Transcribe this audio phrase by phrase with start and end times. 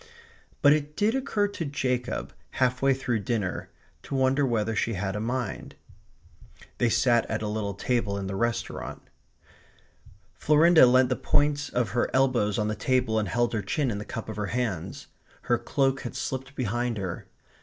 [0.63, 3.69] But it did occur to Jacob, half way through dinner,
[4.01, 5.75] to wonder whether she had a mind.
[6.79, 9.03] They sat at a little table in the restaurant.
[10.33, 13.99] Florinda leant the points of her elbows on the table and held her chin in
[13.99, 15.05] the cup of her hands.
[15.41, 17.27] Her cloak had slipped behind her.